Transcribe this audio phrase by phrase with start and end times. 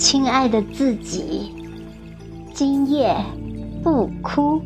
[0.00, 1.52] 亲爱的自己，
[2.54, 3.14] 今夜
[3.82, 4.58] 不哭。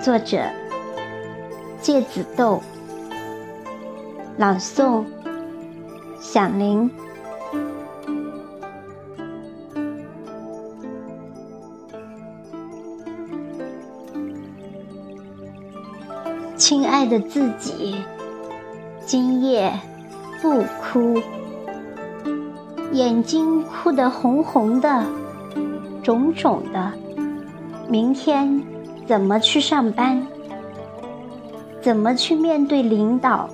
[0.00, 0.48] 作者：
[1.82, 2.62] 芥子豆。
[4.38, 5.04] 朗诵：
[6.20, 6.88] 响铃。
[16.56, 17.96] 亲爱的自己，
[19.04, 19.72] 今夜
[20.40, 21.20] 不哭。
[22.96, 25.04] 眼睛哭得红红的，
[26.02, 26.94] 肿肿的。
[27.90, 28.62] 明天
[29.06, 30.26] 怎么去上班？
[31.82, 33.50] 怎么去面对领导、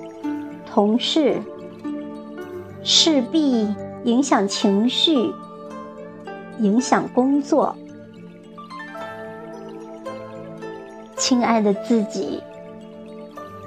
[0.65, 1.41] 同事？
[2.83, 3.67] 势必
[4.05, 5.33] 影响情绪，
[6.59, 7.75] 影响工作。
[11.17, 12.41] 亲爱的自己，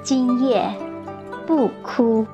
[0.03, 0.73] 今夜
[1.45, 2.25] 不哭。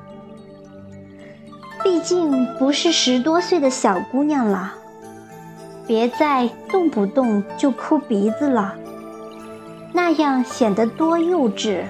[1.84, 4.72] 毕竟不是十多岁的小姑娘了，
[5.86, 8.74] 别再动不动就哭鼻子了，
[9.92, 11.84] 那样显得多幼稚。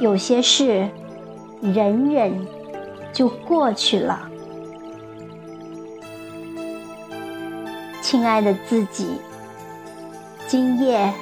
[0.00, 0.88] 有些事，
[1.60, 2.46] 忍忍
[3.12, 4.28] 就过去了。
[8.00, 9.18] 亲爱的自己，
[10.46, 11.12] 今夜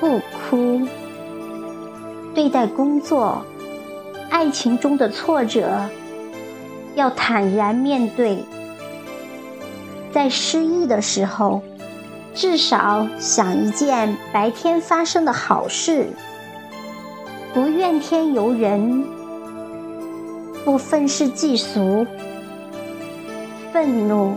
[0.00, 0.86] 不哭。
[2.34, 3.44] 对待工作、
[4.28, 5.80] 爱情中的挫折。
[7.00, 8.44] 要坦然面对，
[10.12, 11.62] 在失意的时候，
[12.34, 16.08] 至少想一件白天发生的好事，
[17.54, 19.02] 不怨天尤人，
[20.62, 22.06] 不愤世嫉俗。
[23.72, 24.34] 愤怒、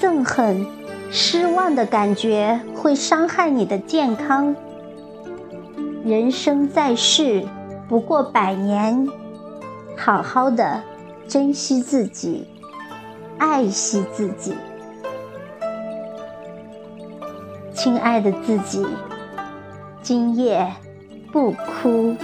[0.00, 0.66] 憎恨、
[1.12, 4.56] 失望的感觉会伤害你的健康。
[6.04, 7.46] 人生在世
[7.88, 9.08] 不过百年，
[9.96, 10.82] 好好的。
[11.28, 12.46] 珍惜自己，
[13.36, 14.54] 爱惜自己，
[17.74, 18.86] 亲爱的自己，
[20.02, 20.72] 今夜
[21.32, 22.14] 不哭。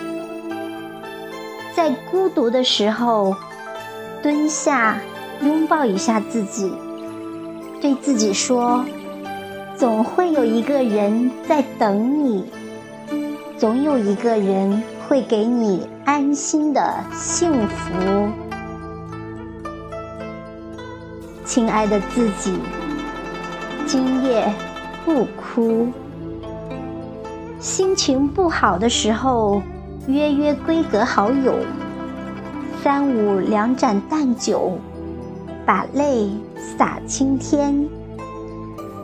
[1.75, 3.35] 在孤独的时候，
[4.23, 4.99] 蹲下，
[5.43, 6.73] 拥抱一下自己，
[7.81, 8.85] 对自己说：
[9.77, 12.45] 总会有一个人在等你，
[13.59, 18.42] 总有一个人会给你安心的幸福。
[21.55, 22.59] 亲爱的自己，
[23.87, 24.51] 今夜
[25.05, 25.87] 不哭。
[27.61, 29.61] 心情不好的时候，
[30.07, 31.57] 约约闺阁好友，
[32.83, 34.79] 三五两盏淡酒，
[35.67, 37.87] 把泪洒青天，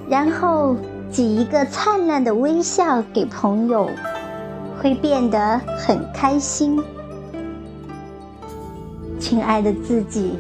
[0.09, 0.75] 然后
[1.11, 3.91] 挤一个灿烂的微笑给朋友，
[4.81, 6.83] 会变得很开心。
[9.21, 10.39] 亲爱的自己，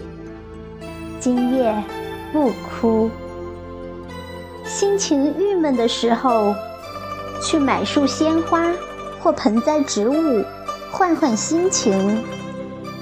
[1.20, 1.74] 今夜。
[2.30, 3.08] 不哭。
[4.66, 6.54] 心情郁闷的时候，
[7.42, 8.70] 去买束鲜花
[9.18, 10.44] 或盆栽植物，
[10.92, 12.18] 换换心情；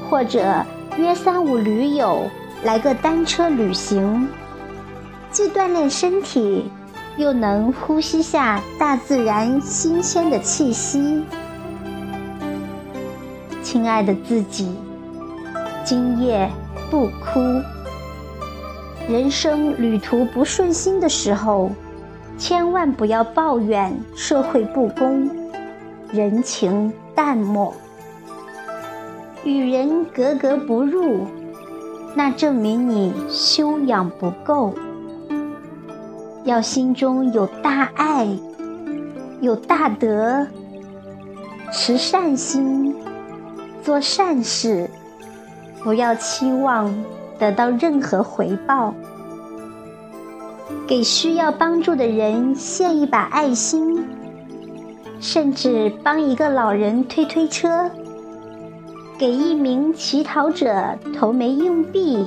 [0.09, 0.65] 或者
[0.97, 2.31] 约三五驴友
[2.63, 4.29] 来个单车旅行，
[5.33, 6.71] 既锻炼身体，
[7.17, 11.25] 又能呼吸下大自然新鲜的气息。
[13.61, 14.73] 亲爱的自己，
[15.85, 16.49] 今夜
[16.93, 17.41] 不哭。
[19.09, 21.71] 人生旅途不顺心的时候，
[22.37, 25.31] 千万不要抱怨社会不公、
[26.11, 27.73] 人情淡漠、
[29.45, 31.25] 与人格格不入，
[32.17, 34.75] 那证明你修养不够。
[36.43, 38.29] 要心中有大爱，
[39.41, 40.45] 有大德，
[41.73, 42.93] 持善心，
[43.85, 44.91] 做善事，
[45.85, 46.93] 不要期望。
[47.39, 48.95] 得到任何回报，
[50.87, 54.07] 给需要帮助的人献一把爱心，
[55.21, 57.91] 甚至帮一个老人推推车，
[59.19, 62.27] 给一名乞讨者投枚硬币，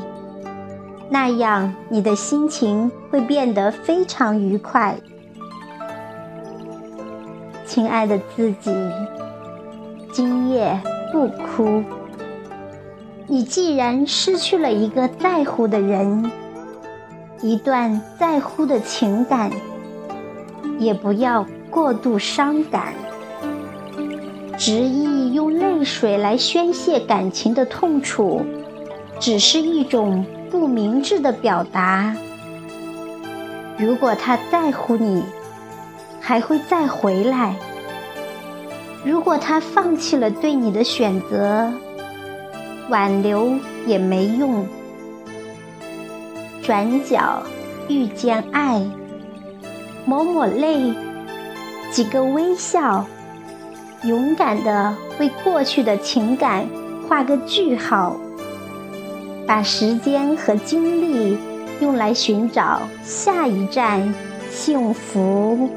[1.09, 4.95] 那样你的心情会变得非常愉快。
[7.65, 8.75] 亲爱的自己，
[10.11, 10.79] 今夜
[11.13, 11.83] 不哭。
[13.31, 16.31] 你既然失去了一个在乎的人，
[17.43, 19.51] 一段在乎的情感，
[20.79, 22.91] 也不要过度伤感。
[24.57, 28.41] 执意用泪水来宣泄感情的痛楚，
[29.19, 32.15] 只是一种不明智的表达。
[33.77, 35.23] 如果他在乎你，
[36.19, 37.53] 还会再回来；
[39.05, 41.71] 如果他放弃了对你的选择，
[42.89, 43.53] 挽留
[43.85, 44.65] 也没用，
[46.63, 47.43] 转角
[47.87, 48.81] 遇见爱，
[50.05, 50.93] 抹抹泪，
[51.91, 53.05] 几个微笑，
[54.03, 56.67] 勇敢的为过去的情感
[57.07, 58.15] 画个句号，
[59.45, 61.37] 把时间和精力
[61.81, 64.13] 用来寻找下一站
[64.49, 65.69] 幸福。